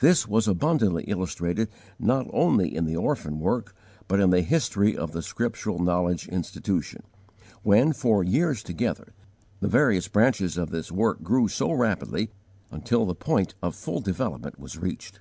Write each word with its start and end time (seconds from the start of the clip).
This 0.00 0.26
was 0.26 0.48
abundantly 0.48 1.04
illustrated 1.04 1.68
not 1.96 2.26
only 2.32 2.74
in 2.74 2.84
the 2.84 2.96
orphan 2.96 3.38
work, 3.38 3.76
but 4.08 4.18
in 4.18 4.30
the 4.30 4.42
history 4.42 4.96
of 4.96 5.12
the 5.12 5.22
Scriptural 5.22 5.78
Knowledge 5.78 6.26
Institution; 6.26 7.04
when, 7.62 7.92
for 7.92 8.24
years 8.24 8.64
together, 8.64 9.12
the 9.60 9.68
various 9.68 10.08
branches 10.08 10.58
of 10.58 10.70
this 10.70 10.90
work 10.90 11.22
grew 11.22 11.46
so 11.46 11.70
rapidly, 11.72 12.30
until 12.72 13.06
the 13.06 13.14
point 13.14 13.54
of 13.62 13.76
full 13.76 14.00
development 14.00 14.58
was 14.58 14.76
reached. 14.78 15.20